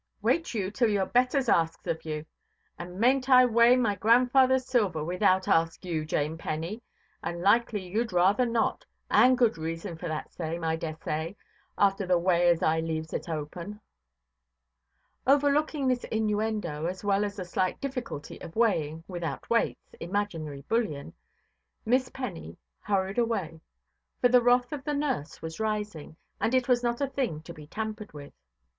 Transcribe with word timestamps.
Wait 0.23 0.51
you 0.55 0.71
till 0.71 0.89
your 0.89 1.05
betters 1.05 1.47
asks 1.47 1.85
of 1.85 2.03
you. 2.05 2.25
And 2.79 2.97
maynʼt 2.99 3.29
I 3.29 3.45
weigh 3.45 3.75
my 3.75 3.95
grandfatherʼs 3.95 4.63
silver, 4.65 5.03
without 5.03 5.47
ask 5.47 5.85
you, 5.85 6.05
Jane 6.05 6.39
Penny? 6.39 6.81
And 7.21 7.43
likely 7.43 7.87
youʼd 7.93 8.11
rather 8.11 8.47
not, 8.47 8.83
and 9.11 9.37
good 9.37 9.59
reason 9.59 9.95
for 9.99 10.07
that 10.07 10.33
same, 10.33 10.63
I 10.63 10.75
dessay, 10.75 11.35
after 11.77 12.07
the 12.07 12.17
way 12.17 12.49
as 12.49 12.63
I 12.63 12.79
leaves 12.79 13.13
it 13.13 13.29
open". 13.29 13.79
Overlooking 15.27 15.87
this 15.87 16.03
innuendo, 16.05 16.87
as 16.87 17.03
well 17.03 17.23
as 17.23 17.35
the 17.35 17.45
slight 17.45 17.79
difficulty 17.79 18.41
of 18.41 18.55
weighing, 18.55 19.03
without 19.07 19.51
weights, 19.51 19.93
imaginary 19.99 20.63
bullion, 20.63 21.13
Miss 21.85 22.09
Penny 22.09 22.57
hurried 22.79 23.19
away; 23.19 23.61
for 24.19 24.29
the 24.29 24.41
wrath 24.41 24.73
of 24.73 24.83
the 24.83 24.95
nurse 24.95 25.43
was 25.43 25.59
rising, 25.59 26.15
and 26.39 26.55
it 26.55 26.67
was 26.67 26.81
not 26.81 27.01
a 27.01 27.07
thing 27.07 27.43
to 27.43 27.53
be 27.53 27.67
tampered 27.67 28.13
with. 28.13 28.33